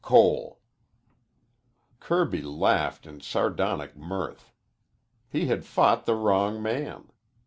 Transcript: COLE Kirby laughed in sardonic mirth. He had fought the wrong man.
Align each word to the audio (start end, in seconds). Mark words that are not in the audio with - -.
COLE 0.03 0.59
Kirby 1.99 2.41
laughed 2.41 3.05
in 3.05 3.19
sardonic 3.21 3.95
mirth. 3.95 4.51
He 5.29 5.45
had 5.45 5.63
fought 5.63 6.07
the 6.07 6.15
wrong 6.15 6.59
man. 6.59 7.11